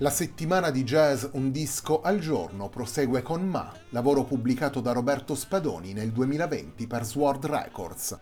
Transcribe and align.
La 0.00 0.10
settimana 0.10 0.70
di 0.70 0.84
jazz 0.84 1.24
Un 1.32 1.50
disco 1.50 2.02
al 2.02 2.20
giorno 2.20 2.68
prosegue 2.68 3.20
con 3.20 3.44
Ma, 3.44 3.72
lavoro 3.88 4.22
pubblicato 4.22 4.80
da 4.80 4.92
Roberto 4.92 5.34
Spadoni 5.34 5.92
nel 5.92 6.12
2020 6.12 6.86
per 6.86 7.02
Sword 7.02 7.46
Records. 7.46 8.16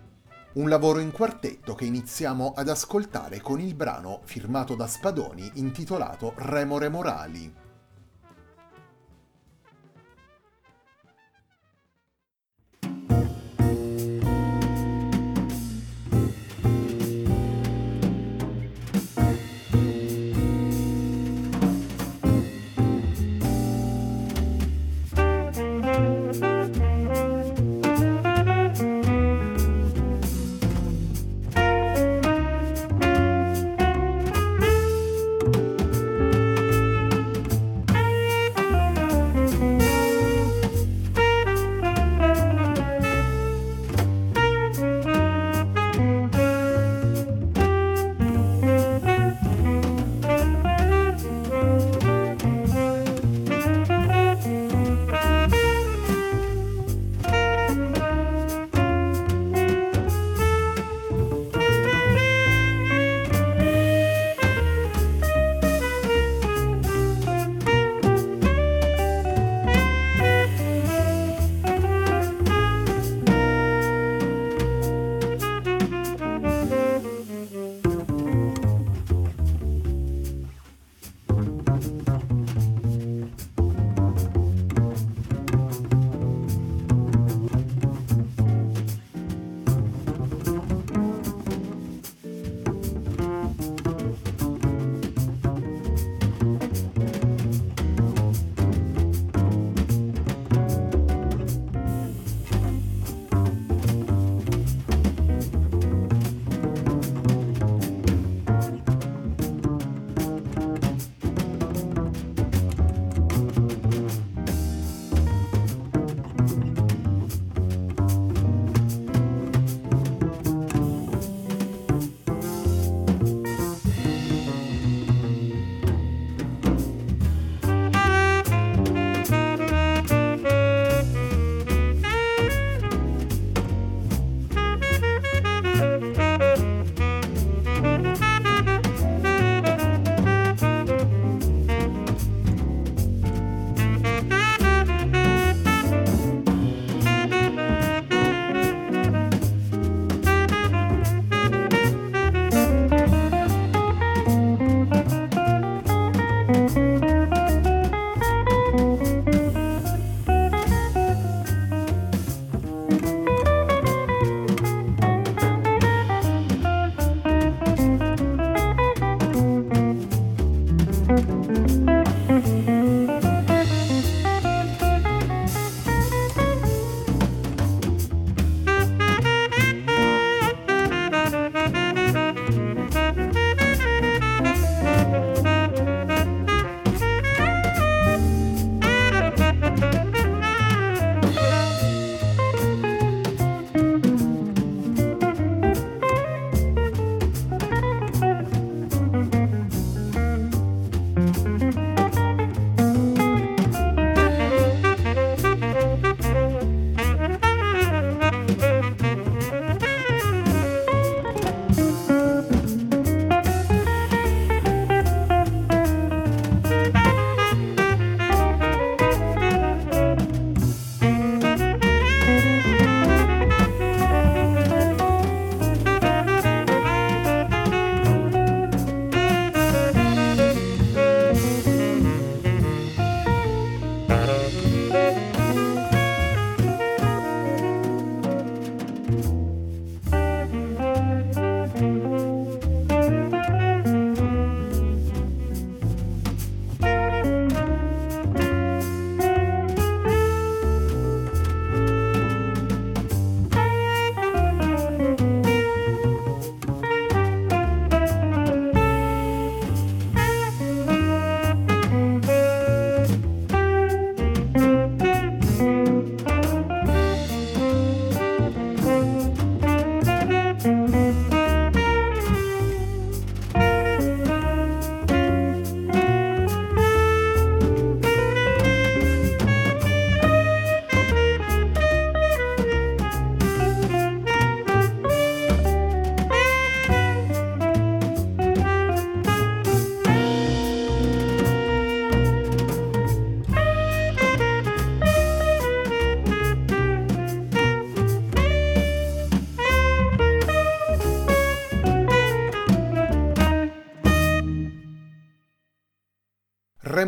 Un 0.54 0.70
lavoro 0.70 1.00
in 1.00 1.12
quartetto 1.12 1.74
che 1.74 1.84
iniziamo 1.84 2.54
ad 2.56 2.70
ascoltare 2.70 3.42
con 3.42 3.60
il 3.60 3.74
brano 3.74 4.22
firmato 4.24 4.74
da 4.74 4.86
Spadoni 4.86 5.50
intitolato 5.56 6.32
Remore 6.36 6.88
Morali. 6.88 7.52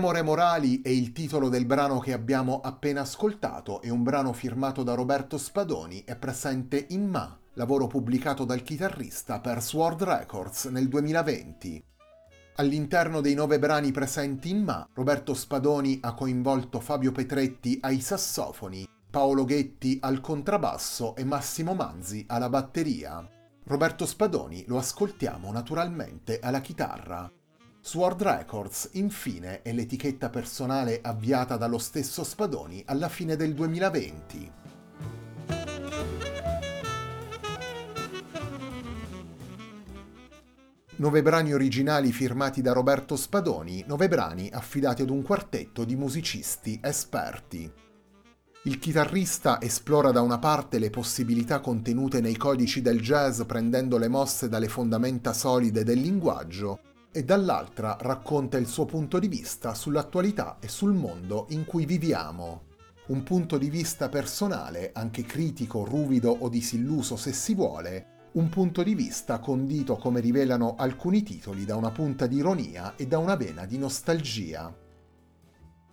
Remore 0.08 0.22
Morali 0.22 0.80
è 0.80 0.88
il 0.88 1.12
titolo 1.12 1.50
del 1.50 1.66
brano 1.66 1.98
che 1.98 2.14
abbiamo 2.14 2.60
appena 2.62 3.02
ascoltato, 3.02 3.82
è 3.82 3.90
un 3.90 4.02
brano 4.02 4.32
firmato 4.32 4.82
da 4.82 4.94
Roberto 4.94 5.36
Spadoni 5.36 6.02
e 6.04 6.16
presente 6.16 6.86
in 6.88 7.06
Ma, 7.06 7.38
lavoro 7.52 7.88
pubblicato 7.88 8.46
dal 8.46 8.62
chitarrista 8.62 9.38
per 9.40 9.60
Sword 9.60 10.02
Records 10.04 10.64
nel 10.66 10.88
2020. 10.88 11.84
All'interno 12.54 13.20
dei 13.20 13.34
nove 13.34 13.58
brani 13.58 13.92
presenti 13.92 14.48
in 14.48 14.62
Ma, 14.62 14.88
Roberto 14.94 15.34
Spadoni 15.34 15.98
ha 16.00 16.14
coinvolto 16.14 16.80
Fabio 16.80 17.12
Petretti 17.12 17.76
ai 17.82 18.00
sassofoni, 18.00 18.88
Paolo 19.10 19.44
Ghetti 19.44 19.98
al 20.00 20.22
contrabbasso 20.22 21.16
e 21.16 21.24
Massimo 21.24 21.74
Manzi 21.74 22.24
alla 22.28 22.48
batteria. 22.48 23.28
Roberto 23.64 24.06
Spadoni 24.06 24.64
lo 24.68 24.78
ascoltiamo 24.78 25.52
naturalmente 25.52 26.38
alla 26.40 26.62
chitarra. 26.62 27.30
Sword 27.80 28.22
Records, 28.22 28.90
infine, 28.94 29.62
è 29.62 29.72
l'etichetta 29.72 30.28
personale 30.28 31.00
avviata 31.00 31.56
dallo 31.56 31.78
stesso 31.78 32.24
Spadoni 32.24 32.82
alla 32.86 33.08
fine 33.08 33.36
del 33.36 33.54
2020. 33.54 34.52
Nove 40.96 41.22
brani 41.22 41.54
originali 41.54 42.10
firmati 42.10 42.60
da 42.60 42.72
Roberto 42.72 43.14
Spadoni, 43.14 43.84
nove 43.86 44.08
brani 44.08 44.50
affidati 44.52 45.02
ad 45.02 45.10
un 45.10 45.22
quartetto 45.22 45.84
di 45.84 45.94
musicisti 45.94 46.80
esperti. 46.82 47.70
Il 48.64 48.78
chitarrista 48.80 49.60
esplora 49.62 50.10
da 50.10 50.20
una 50.20 50.38
parte 50.38 50.80
le 50.80 50.90
possibilità 50.90 51.60
contenute 51.60 52.20
nei 52.20 52.36
codici 52.36 52.82
del 52.82 53.00
jazz 53.00 53.42
prendendo 53.42 53.96
le 53.96 54.08
mosse 54.08 54.48
dalle 54.48 54.68
fondamenta 54.68 55.32
solide 55.32 55.84
del 55.84 56.00
linguaggio 56.00 56.80
e 57.18 57.24
dall'altra 57.24 57.96
racconta 58.00 58.58
il 58.58 58.68
suo 58.68 58.84
punto 58.84 59.18
di 59.18 59.26
vista 59.26 59.74
sull'attualità 59.74 60.58
e 60.60 60.68
sul 60.68 60.92
mondo 60.92 61.46
in 61.48 61.64
cui 61.64 61.84
viviamo. 61.84 62.62
Un 63.06 63.24
punto 63.24 63.58
di 63.58 63.68
vista 63.68 64.08
personale, 64.08 64.92
anche 64.94 65.24
critico, 65.24 65.84
ruvido 65.84 66.30
o 66.30 66.48
disilluso 66.48 67.16
se 67.16 67.32
si 67.32 67.56
vuole, 67.56 68.28
un 68.34 68.48
punto 68.48 68.84
di 68.84 68.94
vista 68.94 69.40
condito 69.40 69.96
come 69.96 70.20
rivelano 70.20 70.76
alcuni 70.78 71.24
titoli 71.24 71.64
da 71.64 71.74
una 71.74 71.90
punta 71.90 72.28
di 72.28 72.36
ironia 72.36 72.94
e 72.94 73.08
da 73.08 73.18
una 73.18 73.34
vena 73.34 73.66
di 73.66 73.78
nostalgia. 73.78 74.72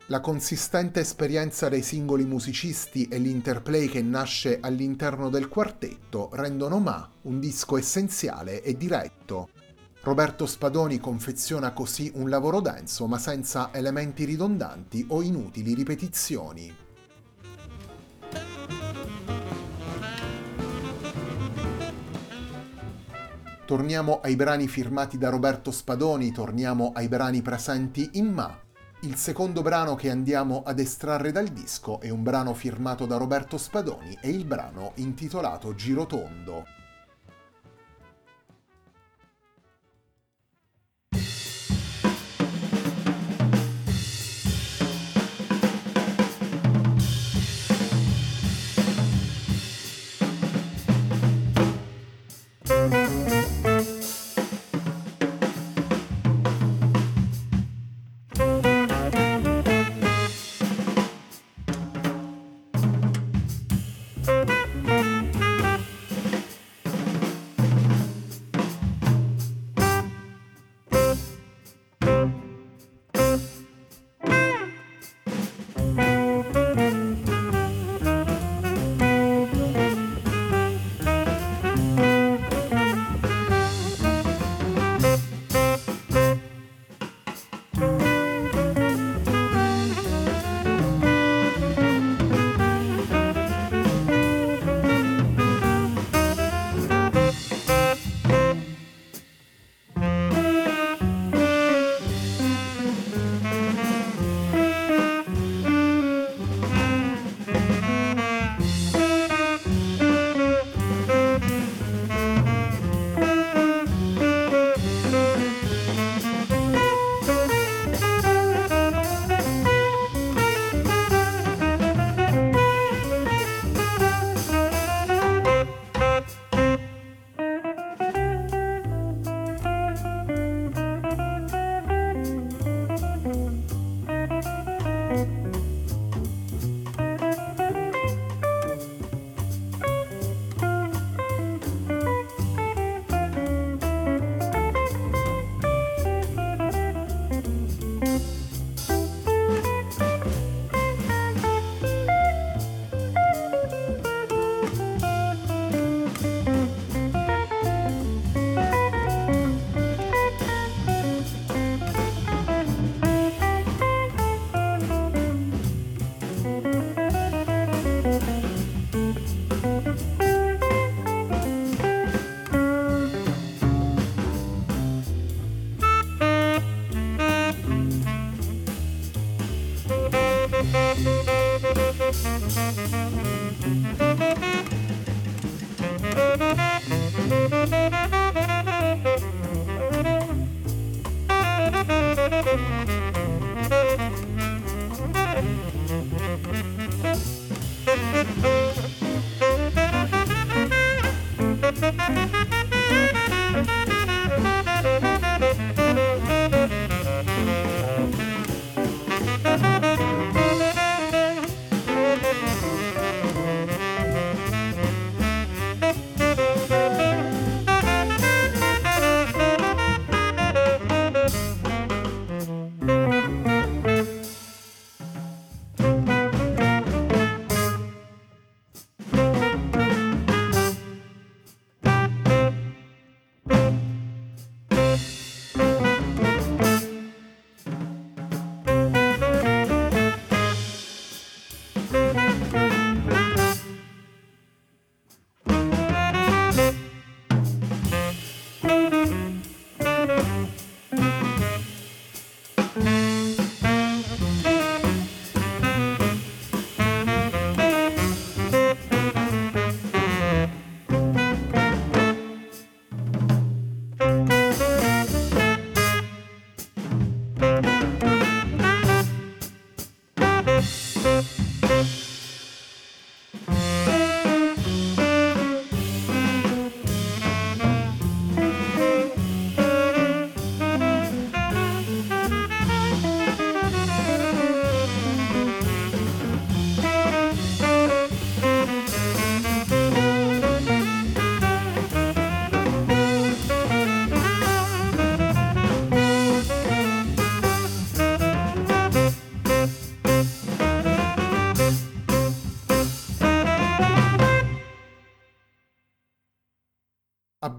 La 0.09 0.19
consistente 0.19 0.99
esperienza 0.99 1.69
dei 1.69 1.81
singoli 1.81 2.25
musicisti 2.25 3.07
e 3.07 3.17
l'interplay 3.17 3.87
che 3.87 4.03
nasce 4.03 4.59
all'interno 4.61 5.31
del 5.31 5.47
quartetto 5.47 6.29
rendono 6.33 6.77
Ma 6.77 7.09
un 7.23 7.39
disco 7.39 7.77
essenziale 7.77 8.61
e 8.61 8.77
diretto, 8.77 9.49
Roberto 10.05 10.45
Spadoni 10.45 10.99
confeziona 10.99 11.71
così 11.71 12.11
un 12.13 12.29
lavoro 12.29 12.61
denso 12.61 13.07
ma 13.07 13.17
senza 13.17 13.71
elementi 13.73 14.23
ridondanti 14.23 15.07
o 15.09 15.23
inutili 15.23 15.73
ripetizioni. 15.73 16.75
Torniamo 23.65 24.19
ai 24.21 24.35
brani 24.35 24.67
firmati 24.67 25.17
da 25.17 25.29
Roberto 25.29 25.71
Spadoni, 25.71 26.31
torniamo 26.31 26.91
ai 26.93 27.07
brani 27.07 27.41
presenti 27.41 28.07
in 28.13 28.31
Ma. 28.31 28.55
Il 29.01 29.15
secondo 29.15 29.63
brano 29.63 29.95
che 29.95 30.11
andiamo 30.11 30.61
ad 30.63 30.77
estrarre 30.77 31.31
dal 31.31 31.47
disco 31.47 31.99
è 31.99 32.09
un 32.09 32.21
brano 32.21 32.53
firmato 32.53 33.07
da 33.07 33.17
Roberto 33.17 33.57
Spadoni 33.57 34.15
e 34.21 34.29
il 34.29 34.45
brano 34.45 34.91
intitolato 34.97 35.73
Girotondo. 35.73 36.84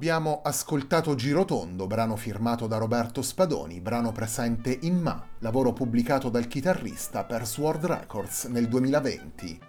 Abbiamo 0.07 0.41
ascoltato 0.45 1.17
Girotondo, 1.17 1.89
brano 1.89 2.15
firmato 2.15 2.69
da 2.69 2.77
Roberto 2.77 3.23
Spadoni, 3.23 3.81
brano 3.81 4.13
presente 4.13 4.79
in 4.83 5.01
Ma, 5.01 5.21
lavoro 5.41 5.73
pubblicato 5.73 6.29
dal 6.29 6.47
chitarrista 6.47 7.25
per 7.25 7.45
Sword 7.45 7.87
Records 7.87 8.45
nel 8.45 8.69
2020. 8.69 9.61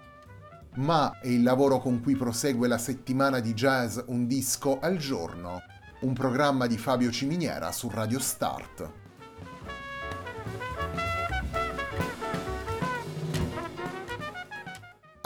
Ma 0.75 1.17
è 1.20 1.27
il 1.27 1.41
lavoro 1.41 1.79
con 1.79 2.03
cui 2.03 2.15
prosegue 2.15 2.67
la 2.67 2.77
settimana 2.77 3.39
di 3.39 3.56
jazz 3.56 3.98
Un 4.06 4.27
disco 4.27 4.77
al 4.79 4.98
giorno, 4.98 5.63
un 6.01 6.13
programma 6.13 6.67
di 6.67 6.77
Fabio 6.77 7.10
Ciminiera 7.10 7.72
su 7.72 7.89
Radio 7.89 8.20
Start. 8.20 9.07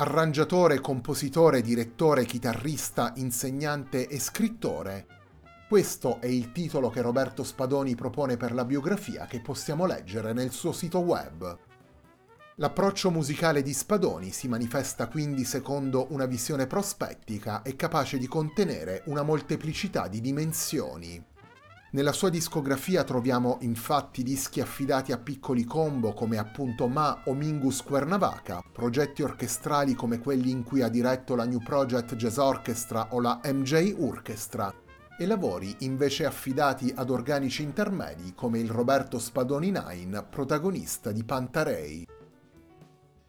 Arrangiatore, 0.02 0.80
compositore, 0.80 1.62
direttore, 1.62 2.26
chitarrista, 2.26 3.14
insegnante 3.18 4.08
e 4.08 4.20
scrittore. 4.20 5.06
Questo 5.70 6.20
è 6.20 6.26
il 6.26 6.52
titolo 6.52 6.90
che 6.90 7.04
Roberto 7.04 7.44
Spadoni 7.44 7.94
propone 7.94 8.36
per 8.36 8.52
la 8.52 8.66
biografia 8.66 9.28
che 9.28 9.42
possiamo 9.42 9.86
leggere 9.86 10.34
nel 10.34 10.50
suo 10.50 10.72
sito 10.72 11.02
web. 11.02 11.56
L'approccio 12.56 13.12
musicale 13.12 13.62
di 13.62 13.74
Spadoni 13.74 14.32
si 14.32 14.48
manifesta 14.48 15.08
quindi 15.08 15.44
secondo 15.44 16.08
una 16.10 16.26
visione 16.26 16.66
prospettica 16.66 17.62
e 17.62 17.76
capace 17.76 18.18
di 18.18 18.26
contenere 18.26 19.04
una 19.06 19.22
molteplicità 19.22 20.08
di 20.08 20.20
dimensioni. 20.20 21.24
Nella 21.94 22.14
sua 22.14 22.30
discografia 22.30 23.04
troviamo 23.04 23.58
infatti 23.62 24.24
dischi 24.24 24.62
affidati 24.62 25.12
a 25.12 25.18
piccoli 25.18 25.66
combo 25.66 26.14
come 26.14 26.38
appunto 26.38 26.88
Ma 26.88 27.24
o 27.26 27.34
Mingus 27.34 27.84
Cuernavaca, 27.84 28.64
progetti 28.72 29.24
orchestrali 29.24 29.94
come 29.94 30.20
quelli 30.20 30.52
in 30.52 30.64
cui 30.64 30.82
ha 30.82 30.88
diretto 30.88 31.36
la 31.36 31.44
New 31.44 31.60
Project 31.60 32.16
Jazz 32.16 32.38
Orchestra 32.38 33.10
o 33.12 33.20
la 33.20 33.42
MJ 33.44 33.94
Orchestra, 34.00 34.74
e 35.20 35.26
lavori 35.26 35.76
invece 35.80 36.24
affidati 36.26 36.94
ad 36.96 37.10
organici 37.10 37.62
intermedi 37.62 38.32
come 38.36 38.60
il 38.60 38.70
Roberto 38.70 39.20
Spadoni 39.20 39.72
Nine, 39.72 40.24
protagonista 40.24 41.12
di 41.12 41.26
Pantarei 41.26 42.08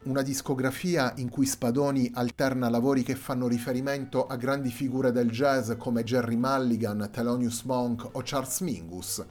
una 0.03 0.21
discografia 0.21 1.13
in 1.17 1.29
cui 1.29 1.45
Spadoni 1.45 2.11
alterna 2.13 2.69
lavori 2.69 3.03
che 3.03 3.15
fanno 3.15 3.47
riferimento 3.47 4.27
a 4.27 4.35
grandi 4.35 4.69
figure 4.69 5.11
del 5.11 5.29
jazz 5.29 5.71
come 5.77 6.03
Jerry 6.03 6.35
Mulligan, 6.35 7.09
Thelonious 7.09 7.63
Monk 7.63 8.09
o 8.11 8.21
Charles 8.21 8.59
Mingus, 8.59 9.25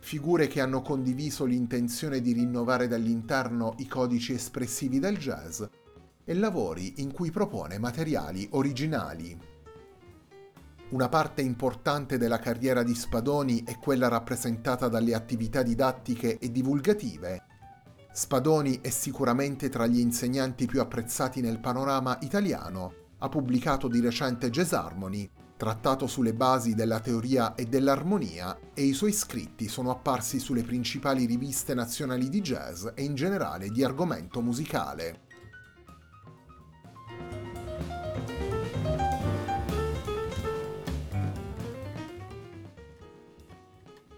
figure 0.00 0.48
che 0.48 0.60
hanno 0.60 0.82
condiviso 0.82 1.44
l'intenzione 1.44 2.20
di 2.20 2.32
rinnovare 2.32 2.88
dall'interno 2.88 3.74
i 3.78 3.86
codici 3.86 4.32
espressivi 4.32 4.98
del 4.98 5.16
jazz, 5.16 5.62
e 6.24 6.34
lavori 6.34 6.94
in 6.96 7.12
cui 7.12 7.30
propone 7.30 7.78
materiali 7.78 8.48
originali. 8.52 9.38
Una 10.90 11.08
parte 11.08 11.42
importante 11.42 12.18
della 12.18 12.38
carriera 12.38 12.82
di 12.82 12.94
Spadoni 12.94 13.62
è 13.64 13.78
quella 13.78 14.08
rappresentata 14.08 14.88
dalle 14.88 15.14
attività 15.14 15.62
didattiche 15.62 16.38
e 16.38 16.50
divulgative, 16.50 17.46
Spadoni 18.16 18.78
è 18.80 18.90
sicuramente 18.90 19.68
tra 19.68 19.88
gli 19.88 19.98
insegnanti 19.98 20.66
più 20.66 20.80
apprezzati 20.80 21.40
nel 21.40 21.58
panorama 21.58 22.16
italiano. 22.20 22.94
Ha 23.18 23.28
pubblicato 23.28 23.88
di 23.88 23.98
recente 23.98 24.52
Harmony, 24.70 25.28
trattato 25.56 26.06
sulle 26.06 26.32
basi 26.32 26.74
della 26.74 27.00
teoria 27.00 27.56
e 27.56 27.64
dell'armonia, 27.64 28.56
e 28.72 28.82
i 28.82 28.92
suoi 28.92 29.10
scritti 29.10 29.66
sono 29.66 29.90
apparsi 29.90 30.38
sulle 30.38 30.62
principali 30.62 31.26
riviste 31.26 31.74
nazionali 31.74 32.28
di 32.28 32.40
jazz 32.40 32.86
e 32.94 33.02
in 33.02 33.16
generale 33.16 33.70
di 33.70 33.82
argomento 33.82 34.40
musicale. 34.40 35.22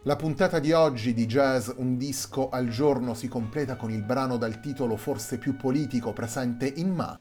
La 0.06 0.14
puntata 0.14 0.60
di 0.60 0.70
oggi 0.70 1.12
di 1.12 1.26
Jazz 1.26 1.68
Un 1.78 1.96
disco 1.96 2.48
al 2.48 2.68
giorno 2.68 3.12
si 3.12 3.26
completa 3.26 3.74
con 3.74 3.90
il 3.90 4.04
brano 4.04 4.36
dal 4.36 4.60
titolo 4.60 4.96
forse 4.96 5.36
più 5.36 5.56
politico 5.56 6.12
presente 6.12 6.72
in 6.76 6.90
Ma. 6.90 7.18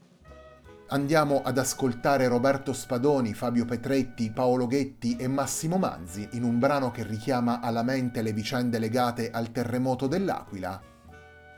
Andiamo 0.90 1.42
ad 1.42 1.58
ascoltare 1.58 2.28
Roberto 2.28 2.72
Spadoni, 2.72 3.34
Fabio 3.34 3.64
Petretti, 3.64 4.30
Paolo 4.30 4.68
Ghetti 4.68 5.16
e 5.16 5.26
Massimo 5.26 5.78
Manzi 5.78 6.28
in 6.34 6.44
un 6.44 6.60
brano 6.60 6.92
che 6.92 7.02
richiama 7.02 7.58
alla 7.58 7.82
mente 7.82 8.22
le 8.22 8.32
vicende 8.32 8.78
legate 8.78 9.32
al 9.32 9.50
terremoto 9.50 10.06
dell'Aquila. 10.06 10.80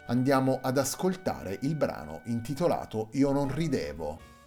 Andiamo 0.07 0.61
ad 0.63 0.79
ascoltare 0.79 1.59
il 1.61 1.77
brano 1.77 2.23
intitolato 2.25 3.11
Io 3.13 3.33
non 3.33 3.55
ridevo. 3.55 4.38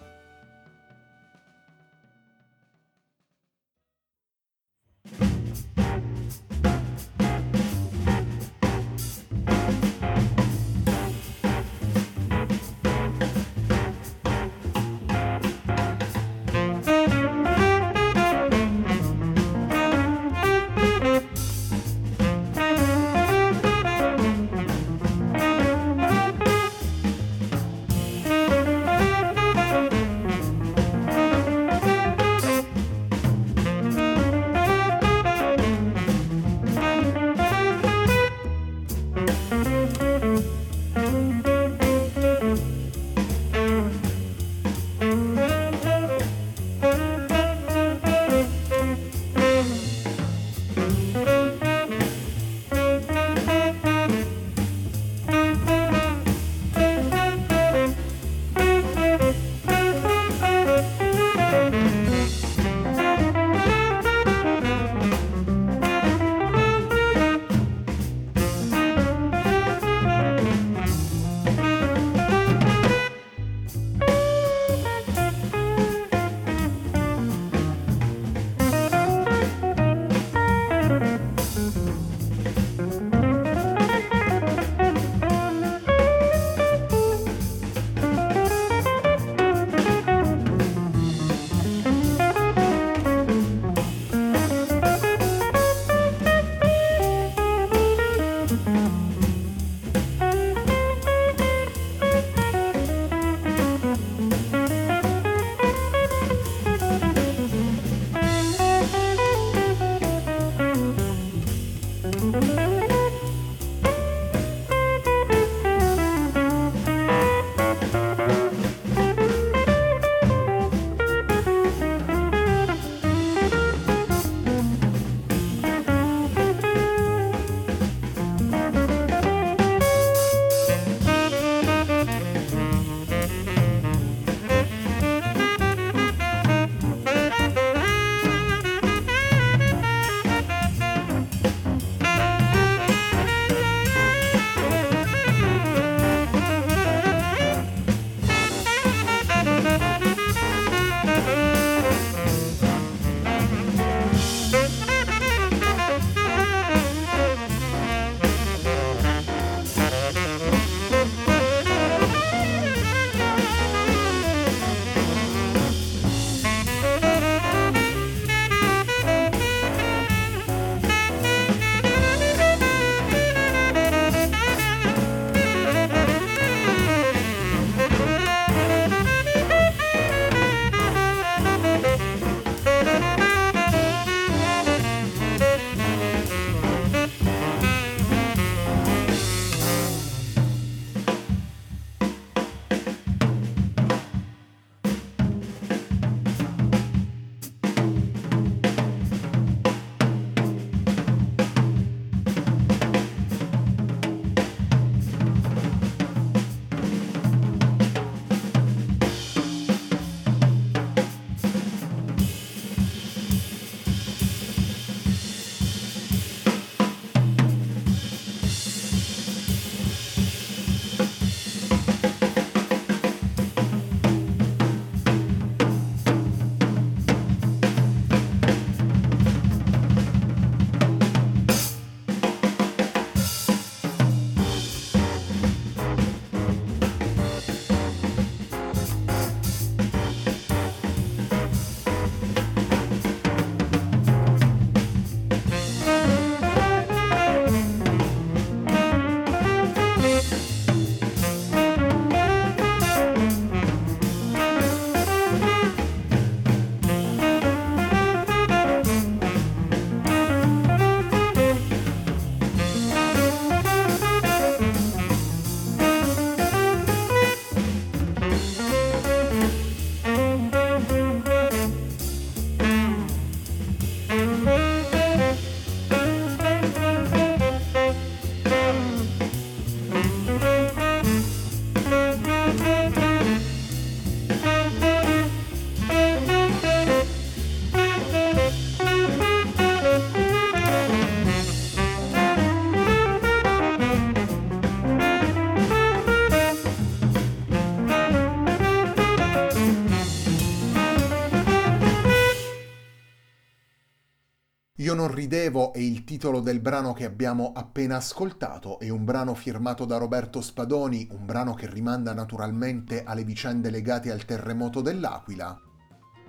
Io 304.81 304.95
non 304.95 305.13
ridevo 305.13 305.73
è 305.73 305.77
il 305.77 306.03
titolo 306.03 306.39
del 306.39 306.59
brano 306.59 306.91
che 306.93 307.05
abbiamo 307.05 307.51
appena 307.53 307.97
ascoltato, 307.97 308.79
è 308.79 308.89
un 308.89 309.05
brano 309.05 309.35
firmato 309.35 309.85
da 309.85 309.97
Roberto 309.97 310.41
Spadoni, 310.41 311.07
un 311.11 311.23
brano 311.23 311.53
che 311.53 311.69
rimanda 311.69 312.15
naturalmente 312.15 313.03
alle 313.03 313.23
vicende 313.23 313.69
legate 313.69 314.11
al 314.11 314.25
terremoto 314.25 314.81
dell'Aquila. 314.81 315.55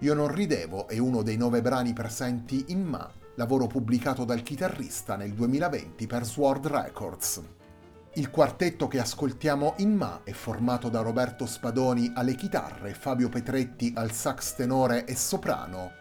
Io 0.01 0.13
non 0.13 0.31
ridevo 0.31 0.87
è 0.87 0.99
uno 0.99 1.23
dei 1.23 1.39
nove 1.39 1.63
brani 1.63 1.95
presenti 1.95 2.67
in 2.69 2.83
Ma, 2.85 3.11
lavoro 3.37 3.67
pubblicato 3.67 4.27
dal 4.27 4.43
chitarrista 4.43 5.17
nel 5.17 5.33
2020 5.33 6.07
per 6.07 6.27
Sword 6.27 6.67
Records. 6.67 7.41
Il 8.17 8.29
quartetto 8.29 8.87
che 8.87 9.01
ascoltiamo 9.01 9.77
in 9.79 9.95
Ma 9.95 10.21
è 10.25 10.33
formato 10.33 10.91
da 10.91 11.01
Roberto 11.01 11.47
Spadoni 11.47 12.13
alle 12.15 12.35
chitarre, 12.35 12.93
Fabio 12.93 13.31
Petretti 13.31 13.95
al 13.97 14.13
sax 14.13 14.57
tenore 14.57 15.07
e 15.07 15.17
soprano, 15.17 16.01